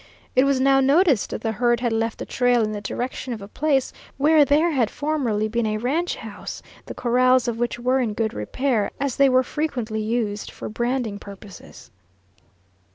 It 0.35 0.45
was 0.45 0.59
now 0.59 0.79
noticed 0.79 1.29
that 1.29 1.41
the 1.41 1.51
herd 1.51 1.79
had 1.79 1.93
left 1.93 2.17
the 2.17 2.25
trail 2.25 2.63
in 2.63 2.71
the 2.71 2.81
direction 2.81 3.33
of 3.33 3.41
a 3.43 3.47
place 3.47 3.93
where 4.17 4.43
there 4.43 4.71
had 4.71 4.89
formerly 4.89 5.47
been 5.47 5.67
a 5.67 5.77
ranch 5.77 6.15
house, 6.15 6.63
the 6.87 6.95
corrals 6.95 7.47
of 7.47 7.59
which 7.59 7.77
were 7.77 7.99
in 7.99 8.15
good 8.15 8.33
repair, 8.33 8.89
as 8.99 9.15
they 9.17 9.29
were 9.29 9.43
frequently 9.43 10.01
used 10.01 10.49
for 10.49 10.69
branding 10.69 11.19
purposes. 11.19 11.91